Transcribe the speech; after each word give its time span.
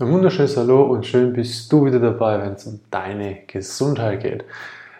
Ein 0.00 0.12
wunderschönes 0.12 0.56
Hallo 0.56 0.84
und 0.84 1.04
schön 1.06 1.32
bist 1.32 1.72
du 1.72 1.84
wieder 1.84 1.98
dabei, 1.98 2.40
wenn 2.40 2.52
es 2.52 2.64
um 2.68 2.78
deine 2.88 3.40
Gesundheit 3.48 4.22
geht. 4.22 4.44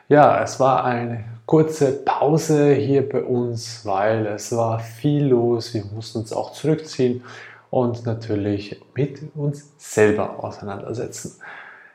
Ja, 0.09 0.43
es 0.43 0.59
war 0.59 0.85
eine 0.85 1.23
kurze 1.47 1.93
Pause 1.93 2.73
hier 2.73 3.09
bei 3.09 3.23
uns, 3.23 3.87
weil 3.87 4.27
es 4.27 4.51
war 4.51 4.81
viel 4.81 5.27
los. 5.27 5.73
Wir 5.73 5.85
mussten 5.95 6.19
uns 6.19 6.33
auch 6.33 6.51
zurückziehen 6.51 7.23
und 7.71 8.07
natürlich 8.07 8.83
mit 8.97 9.21
uns 9.37 9.71
selber 9.79 10.43
auseinandersetzen. 10.43 11.37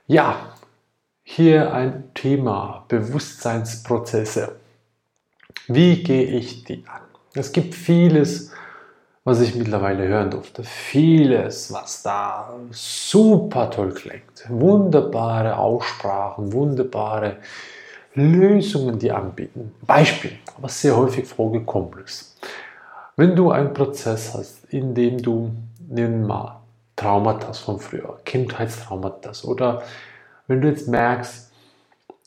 Ja, 0.08 0.38
hier 1.24 1.74
ein 1.74 2.06
Thema 2.14 2.86
Bewusstseinsprozesse. 2.88 4.56
Wie 5.68 6.04
gehe 6.04 6.24
ich 6.24 6.64
die 6.64 6.86
an? 6.88 7.02
Es 7.34 7.52
gibt 7.52 7.76
vieles, 7.76 8.53
was 9.24 9.40
ich 9.40 9.56
mittlerweile 9.56 10.08
hören 10.08 10.32
durfte. 10.32 10.64
Vieles, 10.64 11.72
was 11.72 12.04
da 12.04 12.54
super 12.72 13.70
toll 13.70 13.94
klingt. 13.94 14.46
Wunderbare 14.50 15.58
Aussprachen, 15.58 16.52
wunderbare 16.52 17.38
Lösungen, 18.16 19.00
die 19.00 19.12
anbieten. 19.12 19.74
Beispiel, 19.82 20.34
was 20.58 20.82
sehr 20.82 20.96
häufig 20.96 21.28
vorgekommen 21.28 22.04
ist. 22.04 22.38
Wenn 23.16 23.36
du 23.36 23.52
einen 23.52 23.74
Prozess 23.74 24.34
hast, 24.34 24.66
in 24.66 24.94
dem 24.94 25.22
du, 25.22 25.52
nehmen 25.88 26.26
mal 26.28 26.60
Traumata 26.96 27.54
von 27.54 27.80
früher, 27.80 28.20
Kindheitstraumata 28.26 29.32
oder 29.44 29.84
wenn 30.48 30.62
du 30.62 30.68
jetzt 30.68 30.88
merkst, 30.88 31.52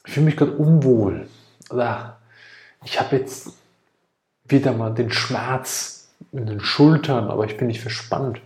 ich 0.07 0.13
fühle 0.13 0.27
mich 0.27 0.37
gerade 0.37 0.53
unwohl 0.53 1.29
oder 1.71 2.19
ich 2.85 2.99
habe 3.01 3.16
jetzt 3.16 3.53
wieder 4.45 4.73
mal 4.73 4.95
den 4.95 5.10
Schmerz 5.13 6.05
in 6.32 6.46
den 6.46 6.60
Schultern, 6.60 7.30
aber 7.30 7.45
ich 7.45 7.57
bin 7.57 7.69
nicht 7.69 7.80
verspannt. 7.80 8.41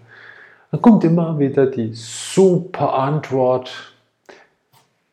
Dann 0.71 0.83
kommt 0.83 1.05
immer 1.05 1.39
wieder 1.39 1.67
die 1.67 1.93
super 1.95 2.95
Antwort. 2.95 3.95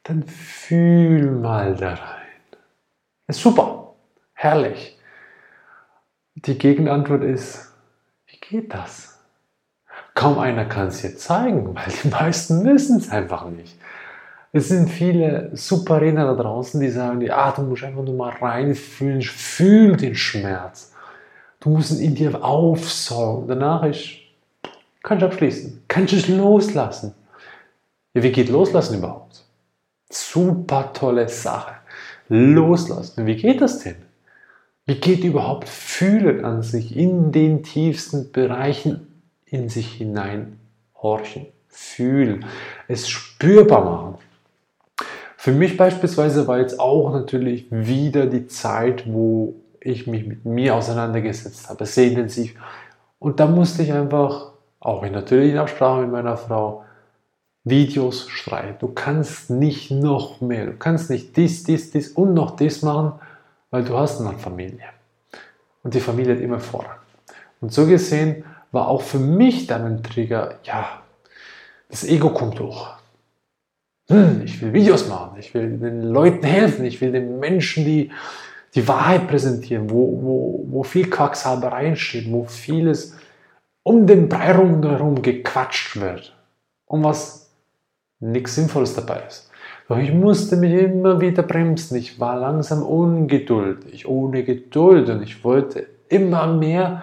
Dann 0.04 0.24
fühl 0.24 1.32
mal 1.32 1.76
da 1.76 1.90
rein. 1.90 2.28
Ist 3.28 3.42
super, 3.42 3.94
herrlich. 4.34 4.98
Die 6.36 6.58
Gegenantwort 6.58 7.24
ist, 7.24 7.74
wie 8.28 8.38
geht 8.38 8.74
das? 8.74 9.20
Kaum 10.14 10.40
einer 10.40 10.66
kann 10.66 10.88
es 10.88 11.02
dir 11.02 11.16
zeigen, 11.18 11.76
weil 11.76 11.92
die 12.04 12.08
meisten 12.10 12.64
wissen 12.64 12.98
es 12.98 13.10
einfach 13.10 13.50
nicht. 13.50 13.78
Es 14.54 14.70
sind 14.70 14.90
viele 14.90 15.56
super 15.56 16.00
Redner 16.02 16.26
da 16.26 16.42
draußen, 16.42 16.80
die 16.80 16.90
sagen, 16.90 17.30
ah, 17.30 17.52
du 17.52 17.64
musst 17.64 17.84
einfach 17.84 18.04
nur 18.04 18.16
mal 18.16 18.32
reinfühlen, 18.32 19.22
fühl 19.22 19.98
den 19.98 20.16
Schmerz. 20.16 20.94
Du 21.60 21.70
musst 21.70 21.92
ihn 21.92 22.00
in 22.00 22.16
dir 22.16 22.44
aufsaugen. 22.44 23.48
Danach 23.48 23.84
ist, 23.84 24.10
kannst 25.04 25.22
du 25.22 25.26
abschließen. 25.26 25.84
Kannst 25.88 26.14
du 26.14 26.18
es 26.18 26.28
loslassen. 26.28 27.14
Ja, 28.14 28.24
wie 28.24 28.32
geht 28.32 28.50
Loslassen 28.50 28.98
überhaupt? 28.98 29.44
Super 30.10 30.92
tolle 30.94 31.28
Sache. 31.30 31.76
Loslassen. 32.30 33.26
Wie 33.26 33.36
geht 33.36 33.62
das 33.62 33.80
denn? 33.80 33.96
Wie 34.86 34.96
geht 34.96 35.24
überhaupt 35.24 35.68
Fühlen 35.68 36.46
an 36.46 36.62
sich 36.62 36.96
in 36.96 37.32
den 37.32 37.64
tiefsten 37.64 38.32
Bereichen 38.32 39.22
in 39.46 39.70
sich 39.70 39.94
hinein 39.94 40.60
horchen, 40.96 41.48
fühlen, 41.68 42.46
es 42.88 43.10
spürbar 43.10 43.84
machen? 43.84 44.16
Für 45.36 45.52
mich 45.52 45.78
beispielsweise 45.78 46.48
war 46.48 46.60
jetzt 46.60 46.80
auch 46.80 47.12
natürlich 47.12 47.68
wieder 47.70 48.26
die 48.26 48.48
Zeit, 48.48 49.04
wo 49.12 49.56
ich 49.88 50.08
mich 50.08 50.26
mit 50.26 50.46
mir 50.46 50.76
auseinandergesetzt 50.76 51.70
habe, 51.70 51.86
sehr 51.86 52.08
intensiv. 52.08 52.56
Und 53.20 53.40
da 53.40 53.48
musste 53.48 53.84
ich 53.84 53.94
einfach, 53.94 54.52
auch 54.80 55.04
in 55.04 55.14
natürlichen 55.14 55.58
Absprache 55.58 56.02
mit 56.02 56.12
meiner 56.12 56.38
Frau, 56.38 56.84
Videos 57.64 58.30
schreiben. 58.30 58.78
Du 58.80 58.90
kannst 58.90 59.50
nicht 59.50 59.92
noch 59.92 60.40
mehr, 60.42 60.66
du 60.66 60.74
kannst 60.74 61.10
nicht 61.10 61.36
dies, 61.36 61.64
dies, 61.64 61.92
dies 61.92 62.10
und 62.10 62.34
noch 62.34 62.56
dies 62.56 62.82
machen, 62.82 63.14
weil 63.72 63.84
du 63.84 63.98
hast 63.98 64.22
eine 64.22 64.38
Familie. 64.38 64.86
Und 65.84 65.94
die 65.94 66.00
Familie 66.00 66.36
hat 66.36 66.42
immer 66.42 66.60
Vorrang. 66.60 66.98
Und 67.60 67.74
so 67.74 67.86
gesehen 67.86 68.44
war 68.72 68.88
auch 68.88 69.02
für 69.02 69.20
mich 69.20 69.68
dann 69.68 69.86
ein 69.86 70.04
Trigger, 70.04 70.56
ja, 70.64 71.02
das 71.90 72.04
Ego 72.04 72.30
kommt 72.30 72.60
hoch. 72.60 72.96
Hm, 74.10 74.42
ich 74.46 74.62
will 74.62 74.74
Videos 74.74 75.08
machen, 75.08 75.38
ich 75.40 75.54
will 75.54 75.78
den 75.78 76.04
Leuten 76.04 76.46
helfen, 76.46 76.86
ich 76.86 77.02
will 77.02 77.12
den 77.12 77.40
Menschen, 77.40 77.84
die 77.84 78.12
die 78.78 78.88
Wahrheit 78.88 79.28
präsentieren, 79.28 79.90
wo, 79.90 80.22
wo, 80.22 80.66
wo 80.70 80.84
viel 80.84 81.10
Quacksalberei 81.10 81.88
entsteht, 81.88 82.32
wo 82.32 82.44
vieles 82.44 83.18
um 83.82 84.06
den 84.06 84.30
Brei 84.30 84.54
herum 84.54 85.22
gequatscht 85.24 86.00
wird 86.00 86.38
und 86.86 87.04
was 87.04 87.50
nichts 88.20 88.54
Sinnvolles 88.54 88.94
dabei 88.94 89.24
ist. 89.28 89.50
Doch 89.90 89.98
ich 89.98 90.14
musste 90.14 90.58
mich 90.58 90.74
immer 90.74 91.20
wieder 91.20 91.42
bremsen. 91.42 91.98
Ich 91.98 92.20
war 92.20 92.38
langsam 92.38 92.84
ungeduldig, 92.84 94.08
ohne 94.08 94.44
Geduld 94.44 95.10
und 95.10 95.24
ich 95.24 95.44
wollte 95.44 95.88
immer 96.08 96.46
mehr, 96.46 97.02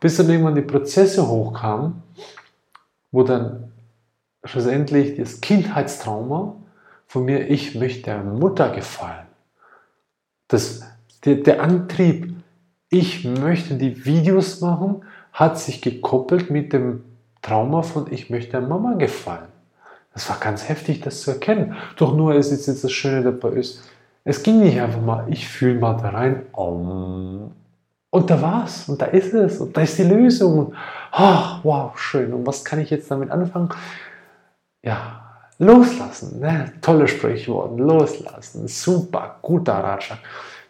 bis 0.00 0.16
dann 0.16 0.28
irgendwann 0.28 0.56
die 0.56 0.62
Prozesse 0.62 1.28
hochkamen, 1.28 2.02
wo 3.12 3.22
dann 3.22 3.70
schlussendlich 4.42 5.16
das 5.16 5.40
Kindheitstrauma 5.40 6.56
von 7.06 7.24
mir, 7.24 7.48
ich 7.48 7.76
möchte 7.76 8.10
der 8.10 8.24
Mutter 8.24 8.70
gefallen. 8.70 9.26
Das 10.48 10.82
der, 11.24 11.36
der 11.36 11.62
Antrieb, 11.62 12.34
ich 12.88 13.24
möchte 13.24 13.74
die 13.74 14.04
Videos 14.04 14.60
machen, 14.60 15.02
hat 15.32 15.58
sich 15.58 15.80
gekoppelt 15.80 16.50
mit 16.50 16.72
dem 16.72 17.04
Trauma 17.40 17.82
von 17.82 18.12
ich 18.12 18.30
möchte 18.30 18.52
der 18.52 18.60
Mama 18.60 18.94
gefallen. 18.94 19.48
Das 20.12 20.28
war 20.28 20.38
ganz 20.38 20.68
heftig, 20.68 21.00
das 21.00 21.22
zu 21.22 21.30
erkennen. 21.30 21.74
Doch 21.96 22.14
nur 22.14 22.34
ist 22.34 22.50
jetzt, 22.50 22.84
das 22.84 22.92
Schöne 22.92 23.22
dabei 23.22 23.56
ist, 23.56 23.82
es 24.24 24.42
ging 24.42 24.60
nicht 24.60 24.80
einfach 24.80 25.00
mal, 25.00 25.26
ich 25.28 25.48
fühle 25.48 25.80
mal 25.80 25.94
da 25.94 26.10
rein, 26.10 26.42
um, 26.52 27.50
und 28.10 28.28
da 28.28 28.42
war's, 28.42 28.88
und 28.90 29.00
da 29.00 29.06
ist 29.06 29.32
es, 29.32 29.58
und 29.58 29.74
da 29.74 29.80
ist 29.80 29.96
die 29.96 30.02
Lösung. 30.02 30.58
Und, 30.58 30.74
oh, 31.18 31.44
wow, 31.62 31.98
schön. 31.98 32.34
Und 32.34 32.46
was 32.46 32.62
kann 32.62 32.78
ich 32.78 32.90
jetzt 32.90 33.10
damit 33.10 33.30
anfangen? 33.30 33.70
Ja, 34.82 35.22
loslassen. 35.58 36.38
Ne? 36.38 36.74
Tolle 36.82 37.08
Sprichworte, 37.08 37.82
loslassen. 37.82 38.68
Super, 38.68 39.38
guter 39.40 39.72
Ratschlag 39.72 40.18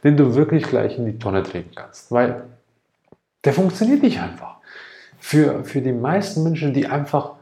den 0.05 0.17
du 0.17 0.35
wirklich 0.35 0.65
gleich 0.65 0.99
in 0.99 1.07
die 1.07 1.19
Tonne 1.19 1.43
treten 1.43 1.75
kannst. 1.75 2.11
Weil 2.11 2.45
der 3.45 3.53
funktioniert 3.53 4.03
nicht 4.03 4.21
einfach. 4.21 4.57
Für, 5.19 5.65
für 5.65 5.81
die 5.81 5.93
meisten 5.93 6.43
Menschen, 6.43 6.75
die 6.75 6.87
einfach 6.87 7.33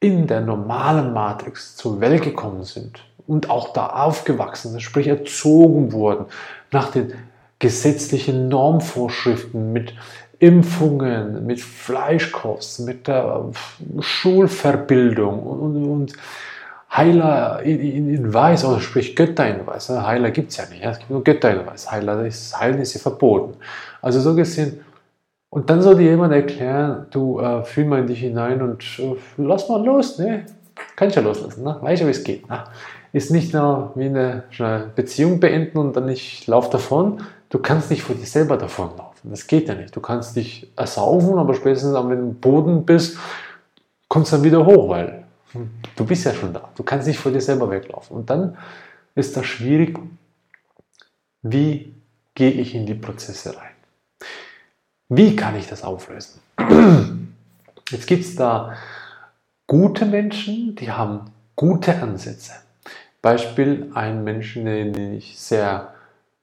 in 0.00 0.26
der 0.26 0.40
normalen 0.40 1.12
Matrix 1.12 1.76
zur 1.76 2.00
Welt 2.00 2.22
gekommen 2.22 2.64
sind 2.64 3.04
und 3.26 3.50
auch 3.50 3.72
da 3.72 3.86
aufgewachsen 3.88 4.72
sind, 4.72 4.80
sprich 4.80 5.06
erzogen 5.06 5.92
wurden 5.92 6.26
nach 6.72 6.90
den 6.90 7.12
gesetzlichen 7.58 8.48
Normvorschriften 8.48 9.72
mit 9.72 9.94
Impfungen, 10.38 11.44
mit 11.46 11.60
Fleischkost, 11.60 12.80
mit 12.80 13.06
der 13.06 13.50
Schulverbildung 14.00 15.42
und, 15.42 15.60
und, 15.60 15.90
und 15.90 16.12
Heiler 16.92 17.62
in, 17.62 17.80
in, 17.80 18.14
in 18.14 18.34
Weiß, 18.34 18.64
oder 18.64 18.80
sprich 18.80 19.14
Götter 19.14 19.46
in 19.46 19.66
Weiß. 19.66 19.90
Heiler 19.90 20.30
gibt 20.30 20.50
es 20.50 20.56
ja 20.56 20.64
nicht, 20.66 20.82
es 20.82 20.98
gibt 20.98 21.10
nur 21.10 21.22
Götter 21.22 21.52
in 21.52 21.66
Weiß. 21.66 21.90
Heiler 21.90 22.24
ist, 22.24 22.58
Heilen 22.58 22.80
ist 22.80 22.94
ja 22.94 23.00
verboten. 23.00 23.54
Also 24.02 24.20
so 24.20 24.34
gesehen, 24.34 24.80
und 25.50 25.68
dann 25.68 25.82
soll 25.82 25.96
dir 25.96 26.10
jemand 26.10 26.32
erklären, 26.32 27.06
du 27.10 27.40
äh, 27.40 27.64
fühl 27.64 27.84
mal 27.84 28.00
in 28.00 28.06
dich 28.06 28.20
hinein 28.20 28.62
und 28.62 28.84
äh, 29.00 29.16
lass 29.36 29.68
mal 29.68 29.84
los, 29.84 30.18
ne? 30.18 30.46
Kannst 30.94 31.16
ja 31.16 31.22
loslassen, 31.22 31.64
ne? 31.64 31.76
Weißt 31.80 32.02
du, 32.02 32.06
wie 32.06 32.10
es 32.10 32.22
geht. 32.22 32.48
Ne? 32.48 32.64
Ist 33.12 33.32
nicht 33.32 33.52
nur 33.52 33.90
wie 33.96 34.04
eine, 34.04 34.44
eine 34.58 34.90
Beziehung 34.94 35.40
beenden 35.40 35.78
und 35.78 35.96
dann 35.96 36.06
nicht 36.06 36.46
lauf 36.46 36.70
davon. 36.70 37.22
Du 37.48 37.58
kannst 37.58 37.90
nicht 37.90 38.02
vor 38.02 38.14
dir 38.14 38.26
selber 38.26 38.56
davonlaufen. 38.56 39.28
Das 39.30 39.48
geht 39.48 39.68
ja 39.68 39.74
nicht. 39.74 39.94
Du 39.94 40.00
kannst 40.00 40.36
dich 40.36 40.70
ersaufen, 40.76 41.36
aber 41.36 41.54
spätestens, 41.54 41.94
am 41.94 42.34
Boden 42.36 42.84
bist, 42.86 43.18
kommst 44.08 44.30
du 44.30 44.36
dann 44.36 44.44
wieder 44.44 44.64
hoch, 44.64 44.88
weil 44.88 45.19
Du 45.96 46.04
bist 46.04 46.24
ja 46.24 46.34
schon 46.34 46.52
da. 46.52 46.68
Du 46.76 46.82
kannst 46.82 47.06
nicht 47.06 47.18
vor 47.18 47.32
dir 47.32 47.40
selber 47.40 47.70
weglaufen. 47.70 48.16
Und 48.16 48.30
dann 48.30 48.56
ist 49.14 49.36
das 49.36 49.46
schwierig, 49.46 49.98
wie 51.42 51.94
gehe 52.34 52.50
ich 52.50 52.74
in 52.74 52.86
die 52.86 52.94
Prozesse 52.94 53.56
rein? 53.56 53.70
Wie 55.08 55.34
kann 55.34 55.56
ich 55.56 55.66
das 55.66 55.82
auflösen? 55.82 56.40
Jetzt 57.90 58.06
gibt 58.06 58.24
es 58.24 58.36
da 58.36 58.76
gute 59.66 60.06
Menschen, 60.06 60.76
die 60.76 60.92
haben 60.92 61.32
gute 61.56 62.00
Ansätze. 62.00 62.52
Beispiel 63.20 63.90
ein 63.94 64.24
Menschen, 64.24 64.64
den 64.64 65.14
ich 65.14 65.38
sehr 65.38 65.94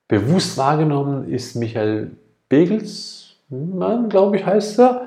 bewusst 0.08 0.58
wahrgenommen 0.58 1.32
ist 1.32 1.56
Michael 1.56 2.12
Begels, 2.50 3.36
glaube 3.50 4.38
ich 4.38 4.46
heißt 4.46 4.80
er 4.80 5.07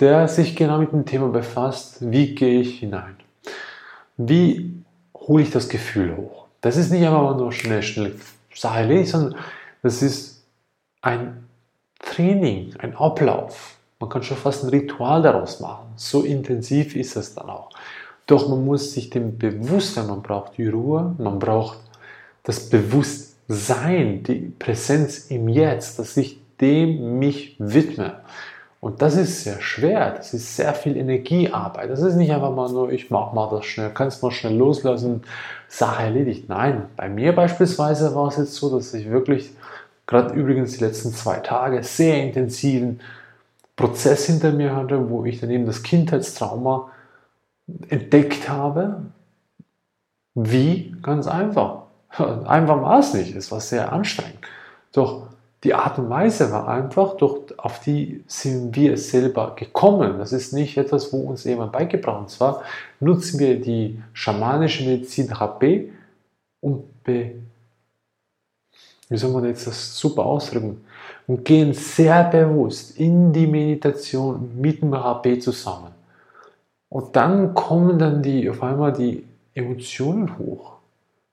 der 0.00 0.28
sich 0.28 0.56
genau 0.56 0.78
mit 0.78 0.92
dem 0.92 1.04
Thema 1.04 1.28
befasst, 1.28 1.98
wie 2.00 2.34
gehe 2.34 2.60
ich 2.60 2.80
hinein? 2.80 3.16
Wie 4.16 4.82
hole 5.14 5.42
ich 5.42 5.50
das 5.50 5.68
Gefühl 5.68 6.16
hoch? 6.16 6.46
Das 6.62 6.76
ist 6.76 6.90
nicht 6.90 7.06
einfach 7.06 7.36
nur 7.36 7.52
schnell, 7.52 7.82
schnell 7.82 8.16
Sache 8.54 9.06
sondern 9.06 9.36
das 9.82 10.02
ist 10.02 10.44
ein 11.02 11.44
Training, 11.98 12.74
ein 12.78 12.96
Ablauf. 12.96 13.76
Man 13.98 14.10
kann 14.10 14.22
schon 14.22 14.36
fast 14.36 14.64
ein 14.64 14.70
Ritual 14.70 15.22
daraus 15.22 15.60
machen. 15.60 15.92
So 15.96 16.22
intensiv 16.22 16.96
ist 16.96 17.16
es 17.16 17.34
dann 17.34 17.50
auch. 17.50 17.70
Doch 18.26 18.48
man 18.48 18.64
muss 18.64 18.92
sich 18.92 19.10
dem 19.10 19.38
bewusst 19.38 19.94
sein, 19.94 20.06
man 20.06 20.22
braucht 20.22 20.56
die 20.56 20.68
Ruhe, 20.68 21.14
man 21.18 21.38
braucht 21.38 21.78
das 22.42 22.68
Bewusstsein, 22.68 24.22
die 24.22 24.52
Präsenz 24.58 25.30
im 25.30 25.48
Jetzt, 25.48 25.98
dass 25.98 26.16
ich 26.16 26.38
dem 26.60 27.18
mich 27.18 27.56
widme. 27.58 28.20
Und 28.80 29.02
das 29.02 29.14
ist 29.14 29.44
sehr 29.44 29.60
schwer, 29.60 30.12
das 30.12 30.32
ist 30.32 30.56
sehr 30.56 30.72
viel 30.72 30.96
Energiearbeit. 30.96 31.90
Das 31.90 32.00
ist 32.00 32.14
nicht 32.14 32.32
einfach 32.32 32.54
mal 32.54 32.70
nur, 32.70 32.90
ich 32.90 33.10
mach 33.10 33.34
mal 33.34 33.50
das 33.50 33.66
schnell, 33.66 33.90
kannst 33.90 34.22
mal 34.22 34.30
schnell 34.30 34.56
loslassen, 34.56 35.22
Sache 35.68 36.04
erledigt. 36.04 36.48
Nein, 36.48 36.86
bei 36.96 37.10
mir 37.10 37.34
beispielsweise 37.34 38.14
war 38.14 38.28
es 38.28 38.38
jetzt 38.38 38.54
so, 38.54 38.74
dass 38.74 38.94
ich 38.94 39.10
wirklich, 39.10 39.50
gerade 40.06 40.34
übrigens 40.34 40.78
die 40.78 40.84
letzten 40.84 41.12
zwei 41.12 41.36
Tage, 41.36 41.82
sehr 41.82 42.22
intensiven 42.22 43.00
Prozess 43.76 44.24
hinter 44.26 44.52
mir 44.52 44.74
hatte, 44.74 45.10
wo 45.10 45.26
ich 45.26 45.40
dann 45.40 45.50
eben 45.50 45.66
das 45.66 45.82
Kindheitstrauma 45.82 46.90
entdeckt 47.88 48.48
habe. 48.48 49.02
Wie? 50.34 50.96
Ganz 51.02 51.26
einfach. 51.26 51.82
Einfach 52.18 52.82
war 52.82 52.98
es 53.00 53.12
nicht, 53.14 53.36
es 53.36 53.52
war 53.52 53.60
sehr 53.60 53.92
anstrengend. 53.92 54.38
Doch 54.92 55.29
die 55.62 55.74
Art 55.74 55.98
und 55.98 56.08
Weise 56.08 56.50
war 56.52 56.68
einfach, 56.68 57.16
doch 57.16 57.40
auf 57.58 57.80
die 57.80 58.24
sind 58.26 58.74
wir 58.74 58.96
selber 58.96 59.54
gekommen. 59.56 60.18
Das 60.18 60.32
ist 60.32 60.54
nicht 60.54 60.78
etwas, 60.78 61.12
wo 61.12 61.18
uns 61.18 61.44
jemand 61.44 61.72
beigebracht 61.72 62.16
hat. 62.16 62.22
Und 62.22 62.30
zwar 62.30 62.62
nutzen 62.98 63.38
wir 63.38 63.60
die 63.60 64.02
schamanische 64.14 64.84
Medizin 64.84 65.30
Rapé 65.30 65.90
und 66.60 67.04
be, 67.04 67.32
wie 69.10 69.16
soll 69.18 69.32
man 69.32 69.44
jetzt 69.44 69.66
das 69.66 69.98
super 69.98 70.24
ausdrücken, 70.24 70.82
und 71.26 71.44
gehen 71.44 71.74
sehr 71.74 72.24
bewusst 72.24 72.98
in 72.98 73.32
die 73.32 73.46
Meditation 73.46 74.50
mit 74.58 74.80
dem 74.80 74.94
Rapé 74.94 75.38
zusammen. 75.40 75.92
Und 76.88 77.14
dann 77.14 77.54
kommen 77.54 77.98
dann 77.98 78.22
die, 78.22 78.48
auf 78.48 78.62
einmal 78.62 78.92
die 78.92 79.24
Emotionen 79.54 80.38
hoch. 80.38 80.72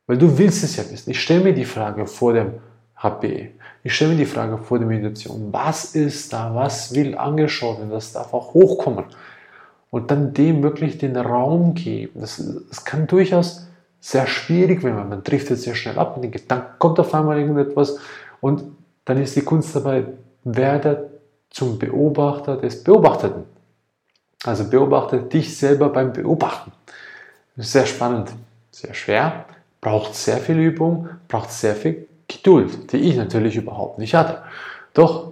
Weil 0.05 0.17
du 0.17 0.37
willst 0.37 0.63
es 0.63 0.75
ja 0.75 0.83
wissen. 0.89 1.11
Ich 1.11 1.21
stelle 1.21 1.43
mir 1.43 1.53
die 1.53 1.65
Frage 1.65 2.05
vor 2.05 2.33
dem 2.33 2.53
HP. 2.95 3.51
Ich 3.83 3.95
stelle 3.95 4.11
mir 4.11 4.17
die 4.17 4.25
Frage 4.25 4.57
vor 4.57 4.79
der 4.79 4.87
Meditation, 4.87 5.49
was 5.51 5.95
ist 5.95 6.33
da, 6.33 6.53
was 6.53 6.93
will 6.93 7.17
angeschaut 7.17 7.79
werden, 7.79 7.91
das 7.91 8.13
darf 8.13 8.33
auch 8.33 8.53
hochkommen. 8.53 9.05
Und 9.89 10.11
dann 10.11 10.33
dem 10.33 10.63
wirklich 10.63 10.97
den 10.97 11.15
Raum 11.15 11.73
geben. 11.73 12.19
Das, 12.19 12.43
das 12.69 12.83
kann 12.83 13.07
durchaus 13.07 13.67
sehr 13.99 14.27
schwierig 14.27 14.83
werden, 14.83 15.09
man 15.09 15.23
trifft 15.23 15.49
jetzt 15.49 15.63
sehr 15.63 15.75
schnell 15.75 15.97
ab 15.97 16.15
und 16.15 16.21
den 16.21 16.31
Gedanken 16.31 16.79
kommt 16.79 16.99
auf 16.99 17.13
einmal 17.13 17.39
irgendetwas 17.39 17.97
und 18.41 18.63
dann 19.05 19.21
ist 19.21 19.35
die 19.35 19.41
Kunst 19.41 19.75
dabei, 19.75 20.05
werde 20.43 21.09
zum 21.49 21.79
Beobachter 21.79 22.57
des 22.57 22.83
Beobachteten. 22.83 23.43
Also 24.43 24.69
beobachte 24.69 25.19
dich 25.23 25.57
selber 25.57 25.89
beim 25.89 26.13
Beobachten. 26.13 26.71
Sehr 27.55 27.85
spannend, 27.85 28.31
sehr 28.69 28.93
schwer, 28.93 29.45
braucht 29.81 30.13
sehr 30.13 30.37
viel 30.37 30.59
Übung, 30.59 31.09
braucht 31.27 31.51
sehr 31.51 31.75
viel 31.75 32.07
Geduld, 32.27 32.91
die 32.91 32.97
ich 32.97 33.15
natürlich 33.15 33.55
überhaupt 33.55 33.99
nicht 33.99 34.13
hatte. 34.13 34.41
Doch 34.93 35.31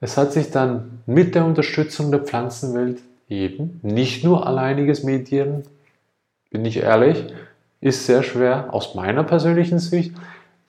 es 0.00 0.16
hat 0.16 0.32
sich 0.32 0.50
dann 0.50 1.02
mit 1.06 1.34
der 1.34 1.44
Unterstützung 1.44 2.10
der 2.10 2.20
Pflanzenwelt 2.20 3.00
eben 3.28 3.80
nicht 3.82 4.24
nur 4.24 4.46
alleiniges 4.46 5.02
Meditieren, 5.02 5.64
bin 6.50 6.64
ich 6.64 6.78
ehrlich, 6.78 7.24
ist 7.80 8.06
sehr 8.06 8.22
schwer 8.22 8.72
aus 8.72 8.94
meiner 8.94 9.24
persönlichen 9.24 9.78
Sicht. 9.78 10.14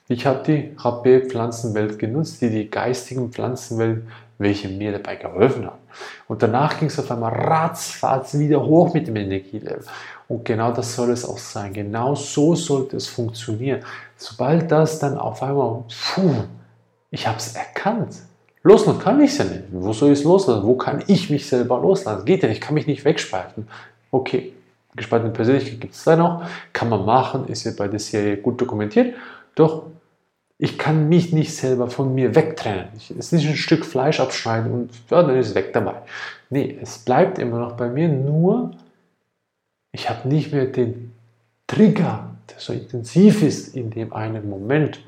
Ich 0.08 0.26
habe 0.26 0.42
die 0.44 0.76
Rapé-Pflanzenwelt 0.76 1.98
genutzt, 1.98 2.42
die 2.42 2.50
die 2.50 2.70
geistigen 2.70 3.32
Pflanzenwelt, 3.32 4.02
welche 4.40 4.68
mir 4.68 4.92
dabei 4.92 5.16
geholfen 5.16 5.66
hat. 5.66 5.78
Und 6.26 6.42
danach 6.42 6.78
ging 6.78 6.88
es 6.88 6.98
auf 6.98 7.10
einmal 7.10 7.32
ratzfatz 7.32 8.38
wieder 8.38 8.64
hoch 8.64 8.94
mit 8.94 9.06
dem 9.06 9.16
Energielevel. 9.16 9.84
Und 10.28 10.44
genau 10.44 10.72
das 10.72 10.94
soll 10.94 11.10
es 11.10 11.28
auch 11.28 11.38
sein. 11.38 11.72
Genau 11.72 12.14
so 12.14 12.54
sollte 12.54 12.96
es 12.96 13.06
funktionieren. 13.06 13.80
Sobald 14.16 14.72
das 14.72 14.98
dann 14.98 15.18
auf 15.18 15.42
einmal, 15.42 15.84
puh, 16.14 16.34
ich 17.10 17.26
habe 17.26 17.36
es 17.36 17.54
erkannt. 17.54 18.16
Loslassen 18.62 18.98
kann 18.98 19.20
ich 19.20 19.32
es 19.32 19.38
ja 19.38 19.44
nicht. 19.44 19.64
Wo 19.72 19.92
soll 19.92 20.12
ich 20.12 20.20
es 20.20 20.24
loslassen? 20.24 20.66
Wo 20.66 20.74
kann 20.74 21.04
ich 21.06 21.28
mich 21.28 21.46
selber 21.46 21.78
loslassen? 21.78 22.24
Geht 22.24 22.42
ja 22.42 22.48
nicht, 22.48 22.58
ich 22.58 22.64
kann 22.66 22.74
mich 22.74 22.86
nicht 22.86 23.04
wegspalten. 23.04 23.68
Okay, 24.10 24.54
gespaltene 24.96 25.32
Persönlichkeit 25.32 25.80
gibt 25.80 25.94
es 25.94 26.04
da 26.04 26.16
noch, 26.16 26.44
kann 26.72 26.88
man 26.88 27.04
machen, 27.04 27.46
ist 27.46 27.64
ja 27.64 27.72
bei 27.76 27.88
der 27.88 28.00
Serie 28.00 28.38
gut 28.38 28.60
dokumentiert. 28.60 29.14
Doch 29.54 29.84
ich 30.62 30.76
kann 30.76 31.08
mich 31.08 31.32
nicht 31.32 31.56
selber 31.56 31.88
von 31.88 32.14
mir 32.14 32.34
wegtrennen. 32.34 32.88
Es 32.94 33.10
ist 33.10 33.32
nicht 33.32 33.48
ein 33.48 33.56
Stück 33.56 33.86
Fleisch 33.86 34.20
abschneiden 34.20 34.70
und 34.70 34.90
ja, 35.08 35.22
dann 35.22 35.34
ist 35.36 35.48
es 35.48 35.54
weg 35.54 35.72
dabei. 35.72 35.94
Nee, 36.50 36.76
es 36.82 36.98
bleibt 36.98 37.38
immer 37.38 37.58
noch 37.58 37.72
bei 37.78 37.88
mir, 37.88 38.08
nur 38.08 38.72
ich 39.90 40.10
habe 40.10 40.28
nicht 40.28 40.52
mehr 40.52 40.66
den 40.66 41.12
Trigger, 41.66 42.28
der 42.50 42.58
so 42.58 42.74
intensiv 42.74 43.42
ist 43.42 43.74
in 43.74 43.90
dem 43.90 44.12
einen 44.12 44.50
Moment, 44.50 45.00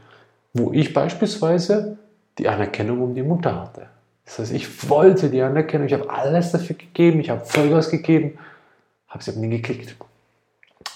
wo 0.55 0.73
ich 0.73 0.95
beispielsweise 0.95 1.99
die 2.39 2.49
Anerkennung 2.49 3.03
um 3.03 3.15
die 3.15 3.23
Mutter 3.23 3.61
hatte. 3.61 3.89
Das 4.25 4.39
heißt, 4.39 4.53
ich 4.53 4.89
wollte 4.89 5.29
die 5.29 5.43
Anerkennung, 5.43 5.87
ich 5.87 5.93
habe 5.93 6.09
alles 6.09 6.53
dafür 6.53 6.77
gegeben, 6.77 7.21
ich 7.21 7.29
habe 7.29 7.45
Vollgas 7.45 7.91
gegeben, 7.91 8.39
habe 9.07 9.23
sie 9.23 9.33
aber 9.33 9.41
nie 9.41 9.61
gekriegt. 9.61 9.97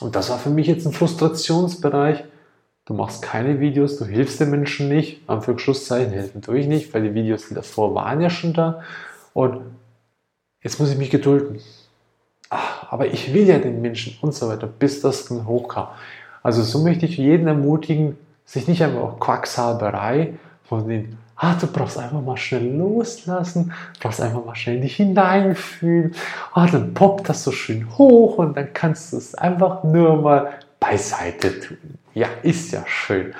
Und 0.00 0.16
das 0.16 0.30
war 0.30 0.38
für 0.38 0.48
mich 0.48 0.66
jetzt 0.66 0.86
ein 0.86 0.92
Frustrationsbereich. 0.92 2.24
Du 2.86 2.94
machst 2.94 3.20
keine 3.20 3.60
Videos, 3.60 3.98
du 3.98 4.06
hilfst 4.06 4.40
den 4.40 4.50
Menschen 4.50 4.88
nicht. 4.88 5.28
Anführungszeichen 5.28 6.12
helfen 6.12 6.40
tue 6.40 6.58
ich 6.58 6.66
nicht, 6.66 6.94
weil 6.94 7.02
die 7.02 7.14
Videos, 7.14 7.48
die 7.48 7.54
davor 7.54 7.94
waren 7.94 8.20
ja 8.20 8.30
schon 8.30 8.54
da. 8.54 8.82
Und 9.34 9.60
jetzt 10.62 10.80
muss 10.80 10.90
ich 10.90 10.96
mich 10.96 11.10
gedulden 11.10 11.60
ach, 12.50 12.92
aber 12.92 13.06
ich 13.06 13.32
will 13.32 13.46
ja 13.46 13.58
den 13.58 13.80
Menschen 13.80 14.16
und 14.20 14.34
so 14.34 14.48
weiter, 14.48 14.66
bis 14.66 15.00
das 15.00 15.26
dann 15.26 15.46
hochkam. 15.46 15.88
Also 16.42 16.62
so 16.62 16.82
möchte 16.82 17.06
ich 17.06 17.16
jeden 17.16 17.46
ermutigen, 17.46 18.16
sich 18.44 18.68
nicht 18.68 18.82
einfach 18.82 19.00
auf 19.00 19.20
Quacksalberei 19.20 20.34
von 20.64 20.88
den, 20.88 21.18
ah, 21.36 21.54
du 21.60 21.66
brauchst 21.66 21.98
einfach 21.98 22.22
mal 22.22 22.36
schnell 22.36 22.76
loslassen, 22.76 23.72
brauchst 24.00 24.20
einfach 24.20 24.44
mal 24.44 24.54
schnell 24.54 24.80
dich 24.80 24.96
hineinfühlen, 24.96 26.14
ah, 26.52 26.66
dann 26.66 26.94
poppt 26.94 27.28
das 27.28 27.42
so 27.42 27.50
schön 27.50 27.98
hoch 27.98 28.38
und 28.38 28.56
dann 28.56 28.72
kannst 28.72 29.12
du 29.12 29.16
es 29.16 29.34
einfach 29.34 29.82
nur 29.82 30.22
mal 30.22 30.50
beiseite 30.78 31.60
tun. 31.60 31.98
Ja, 32.16 32.28
ist 32.42 32.72
ja 32.72 32.82
schön. 32.86 33.34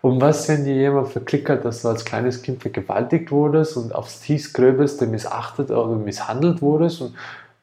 Und 0.00 0.22
was, 0.22 0.48
wenn 0.48 0.64
dir 0.64 0.74
jemand 0.74 1.08
verklickert, 1.08 1.66
dass 1.66 1.82
du 1.82 1.88
als 1.88 2.02
kleines 2.02 2.40
Kind 2.40 2.62
vergewaltigt 2.62 3.30
wurdest 3.30 3.76
und 3.76 3.94
aufs 3.94 4.20
tiefstgröbeste 4.20 5.06
missachtet 5.06 5.70
oder 5.70 5.94
misshandelt 5.96 6.62
wurdest 6.62 7.02
und 7.02 7.14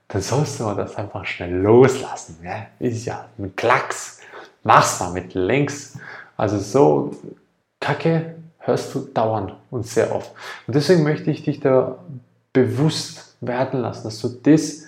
dann 0.09 0.21
sollst 0.21 0.59
du 0.59 0.71
das 0.75 0.95
einfach 0.95 1.25
schnell 1.25 1.55
loslassen. 1.55 2.37
Ja? 2.43 2.67
Ist 2.77 3.03
ja 3.05 3.25
ein 3.39 3.55
Klacks. 3.55 4.19
Mach's 4.61 4.99
mal 4.99 5.11
mit 5.11 5.33
links. 5.33 5.97
Also 6.37 6.59
so 6.59 7.15
Kacke 7.79 8.35
hörst 8.59 8.93
du 8.93 8.99
dauernd 9.11 9.55
und 9.71 9.87
sehr 9.87 10.13
oft. 10.15 10.33
Und 10.67 10.75
deswegen 10.75 11.01
möchte 11.01 11.31
ich 11.31 11.41
dich 11.41 11.61
da 11.61 11.97
bewusst 12.53 13.37
werden 13.41 13.79
lassen, 13.81 14.03
dass 14.03 14.21
du 14.21 14.27
das 14.27 14.83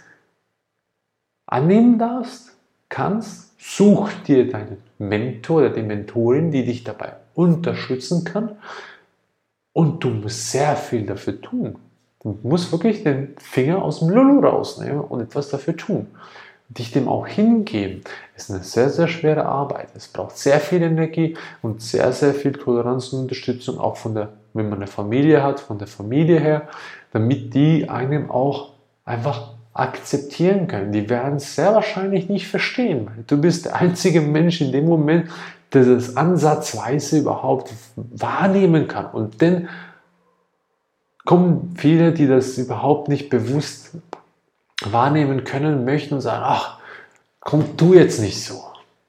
annehmen 1.48 1.98
darfst, 1.98 2.55
kannst. 2.96 3.52
Such 3.60 4.10
dir 4.28 4.50
deinen 4.50 4.78
Mentor 5.00 5.58
oder 5.58 5.70
die 5.70 5.82
Mentorin, 5.82 6.52
die 6.52 6.66
dich 6.66 6.84
dabei 6.84 7.14
unterstützen 7.34 8.24
kann. 8.24 8.52
Und 9.74 10.04
du 10.04 10.10
musst 10.10 10.52
sehr 10.52 10.76
viel 10.76 11.06
dafür 11.06 11.42
tun. 11.42 11.76
Du 12.22 12.40
musst 12.44 12.72
wirklich 12.72 13.04
den 13.04 13.36
Finger 13.38 13.84
aus 13.84 14.00
dem 14.00 14.10
Lulu 14.10 14.40
rausnehmen 14.40 15.02
und 15.02 15.20
etwas 15.22 15.50
dafür 15.50 15.76
tun. 15.76 16.08
Dich 16.70 16.92
dem 16.92 17.08
auch 17.08 17.28
hingeben, 17.28 18.02
ist 18.36 18.50
eine 18.50 18.64
sehr, 18.64 18.90
sehr 18.90 19.08
schwere 19.08 19.46
Arbeit. 19.46 19.90
Es 19.96 20.08
braucht 20.08 20.38
sehr 20.38 20.60
viel 20.60 20.82
Energie 20.82 21.38
und 21.62 21.82
sehr, 21.82 22.12
sehr 22.14 22.34
viel 22.34 22.54
Toleranz 22.54 23.14
und 23.14 23.24
Unterstützung, 23.24 23.78
auch 23.80 23.98
von 23.98 24.16
der, 24.16 24.30
wenn 24.54 24.70
man 24.70 24.80
eine 24.80 24.88
Familie 24.88 25.44
hat, 25.44 25.60
von 25.60 25.78
der 25.78 25.88
Familie 25.88 26.40
her, 26.40 26.68
damit 27.12 27.54
die 27.54 27.90
einem 27.90 28.32
auch 28.32 28.72
einfach 29.04 29.55
akzeptieren 29.76 30.68
können. 30.68 30.94
Die 30.94 31.10
werden 31.10 31.36
es 31.36 31.54
sehr 31.54 31.76
wahrscheinlich 31.76 32.30
nicht 32.30 32.48
verstehen, 32.48 33.08
weil 33.08 33.24
du 33.28 33.38
bist 33.40 33.66
der 33.66 33.76
einzige 33.76 34.22
Mensch 34.22 34.62
in 34.62 34.72
dem 34.72 34.86
Moment, 34.86 35.30
der 35.74 35.84
das 35.84 36.16
ansatzweise 36.16 37.20
überhaupt 37.20 37.72
wahrnehmen 37.96 38.88
kann. 38.88 39.08
Und 39.08 39.42
dann 39.42 39.68
kommen 41.26 41.76
viele, 41.78 42.14
die 42.14 42.26
das 42.26 42.58
überhaupt 42.58 43.10
nicht 43.10 43.30
bewusst 43.30 43.92
wahrnehmen 44.84 45.44
können, 45.44 45.84
möchten 45.84 46.16
und 46.16 46.22
sagen, 46.22 46.44
ach, 46.46 46.80
komm 47.42 47.76
du 47.76 47.94
jetzt 47.94 48.22
nicht 48.22 48.42
so. 48.42 48.64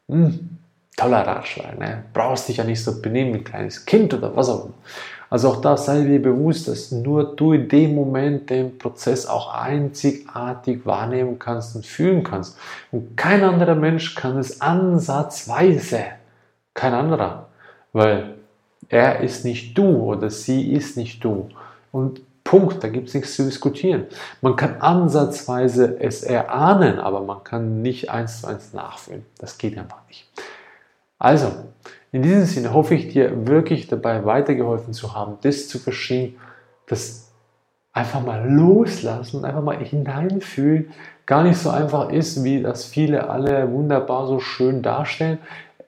Hm, 0.09 0.59
toller 0.97 1.25
Ratschlag, 1.25 1.79
ne? 1.79 2.05
brauchst 2.13 2.49
dich 2.49 2.57
ja 2.57 2.65
nicht 2.65 2.83
so 2.83 3.01
benehmen 3.01 3.35
wie 3.35 3.39
ein 3.39 3.45
kleines 3.45 3.87
Kind 3.87 4.13
oder 4.15 4.35
was 4.35 4.49
auch 4.49 4.65
immer. 4.65 4.75
Also 5.29 5.51
auch 5.51 5.61
da 5.61 5.77
sei 5.77 6.03
dir 6.05 6.23
bewusst, 6.23 6.69
dass 6.69 6.93
nur 6.93 7.35
du 7.35 7.53
in 7.53 7.69
dem 7.69 7.95
Moment 7.95 8.49
den 8.51 8.79
Prozess 8.79 9.27
auch 9.27 9.53
einzigartig 9.53 10.87
wahrnehmen 10.87 11.39
kannst 11.39 11.75
und 11.75 11.85
fühlen 11.85 12.23
kannst. 12.23 12.57
Und 12.93 13.17
kein 13.17 13.43
anderer 13.43 13.75
Mensch 13.75 14.15
kann 14.15 14.39
es 14.39 14.61
ansatzweise. 14.61 16.05
Kein 16.75 16.95
anderer. 16.95 17.49
Weil 17.93 18.35
er 18.89 19.21
ist 19.21 19.45
nicht 19.45 19.77
du 19.77 20.05
oder 20.05 20.31
sie 20.31 20.73
ist 20.73 20.97
nicht 20.97 21.25
du. 21.25 21.49
Und 21.91 22.21
Punkt, 22.45 22.85
da 22.85 22.89
gibt 22.89 23.09
es 23.09 23.15
nichts 23.15 23.35
zu 23.35 23.45
diskutieren. 23.45 24.07
Man 24.41 24.55
kann 24.55 24.81
ansatzweise 24.81 25.99
es 25.99 26.23
erahnen, 26.23 27.01
aber 27.01 27.21
man 27.23 27.43
kann 27.43 27.83
nicht 27.83 28.11
eins 28.11 28.43
zu 28.43 28.47
eins 28.47 28.73
nachfühlen. 28.73 29.27
Das 29.39 29.59
geht 29.59 29.77
einfach 29.77 30.07
nicht. 30.07 30.29
Also, 31.19 31.53
in 32.13 32.23
diesem 32.23 32.45
Sinne 32.45 32.73
hoffe 32.73 32.95
ich 32.95 33.09
dir 33.09 33.47
wirklich 33.47 33.89
dabei 33.89 34.25
weitergeholfen 34.25 34.93
zu 34.93 35.15
haben, 35.15 35.39
das 35.43 35.69
zu 35.69 35.79
verstehen, 35.79 36.37
das 36.87 37.33
einfach 37.93 38.23
mal 38.23 38.49
loslassen, 38.49 39.45
einfach 39.45 39.63
mal 39.63 39.79
hineinfühlen, 39.79 40.93
gar 41.25 41.43
nicht 41.43 41.59
so 41.59 41.71
einfach 41.71 42.11
ist, 42.11 42.45
wie 42.45 42.63
das 42.63 42.85
viele 42.85 43.31
alle 43.31 43.73
wunderbar 43.73 44.27
so 44.27 44.39
schön 44.39 44.83
darstellen. 44.83 45.39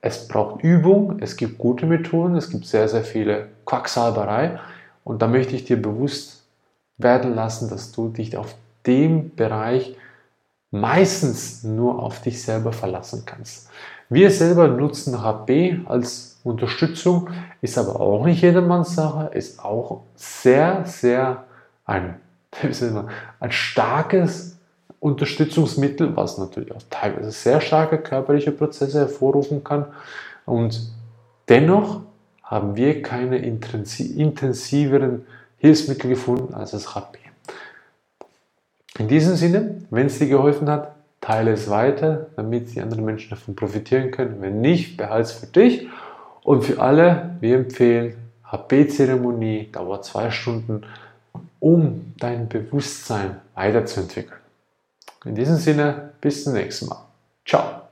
Es 0.00 0.26
braucht 0.26 0.62
Übung, 0.62 1.18
es 1.20 1.36
gibt 1.36 1.58
gute 1.58 1.86
Methoden, 1.86 2.36
es 2.36 2.50
gibt 2.50 2.66
sehr, 2.66 2.88
sehr 2.88 3.04
viele 3.04 3.48
Quacksalberei 3.66 4.58
und 5.04 5.22
da 5.22 5.26
möchte 5.26 5.54
ich 5.54 5.64
dir 5.64 5.80
bewusst 5.80 6.44
werden 6.96 7.34
lassen, 7.34 7.68
dass 7.68 7.92
du 7.92 8.08
dich 8.08 8.36
auf 8.36 8.54
dem 8.86 9.34
Bereich 9.34 9.96
meistens 10.70 11.64
nur 11.64 12.02
auf 12.02 12.20
dich 12.20 12.42
selber 12.42 12.72
verlassen 12.72 13.24
kannst. 13.26 13.70
Wir 14.10 14.30
selber 14.30 14.68
nutzen 14.68 15.22
HP 15.22 15.80
als 15.86 16.38
Unterstützung, 16.42 17.28
ist 17.60 17.76
aber 17.76 18.00
auch 18.00 18.24
nicht 18.24 18.42
jedermanns 18.42 18.94
Sache, 18.94 19.30
ist 19.34 19.62
auch 19.62 20.02
sehr, 20.14 20.84
sehr 20.86 21.44
ein, 21.84 22.14
ein 23.40 23.52
starkes 23.52 24.56
Unterstützungsmittel, 25.00 26.16
was 26.16 26.38
natürlich 26.38 26.72
auch 26.72 26.82
teilweise 26.90 27.30
sehr 27.30 27.60
starke 27.60 27.98
körperliche 27.98 28.50
Prozesse 28.50 28.98
hervorrufen 28.98 29.62
kann. 29.62 29.84
Und 30.46 30.80
dennoch 31.48 32.00
haben 32.42 32.76
wir 32.76 33.02
keine 33.02 33.38
intensiveren 33.38 35.26
Hilfsmittel 35.58 36.08
gefunden 36.08 36.54
als 36.54 36.70
das 36.70 36.94
HP. 36.94 37.18
In 38.98 39.06
diesem 39.06 39.36
Sinne, 39.36 39.82
wenn 39.90 40.06
es 40.06 40.18
dir 40.18 40.28
geholfen 40.28 40.68
hat, 40.70 40.94
teile 41.20 41.52
es 41.52 41.68
weiter, 41.68 42.26
damit 42.36 42.74
die 42.74 42.80
anderen 42.80 43.04
Menschen 43.04 43.30
davon 43.30 43.56
profitieren 43.56 44.10
können. 44.10 44.40
Wenn 44.40 44.60
nicht, 44.60 44.96
behalte 44.96 45.28
es 45.28 45.32
für 45.32 45.46
dich. 45.46 45.88
Und 46.42 46.62
für 46.62 46.80
alle, 46.80 47.36
wir 47.40 47.56
empfehlen 47.56 48.16
HP-Zeremonie, 48.44 49.70
dauert 49.72 50.04
zwei 50.04 50.30
Stunden, 50.30 50.82
um 51.60 52.14
dein 52.18 52.48
Bewusstsein 52.48 53.40
weiterzuentwickeln. 53.54 54.40
In 55.24 55.34
diesem 55.34 55.56
Sinne, 55.56 56.10
bis 56.20 56.44
zum 56.44 56.54
nächsten 56.54 56.86
Mal. 56.86 57.04
Ciao. 57.44 57.87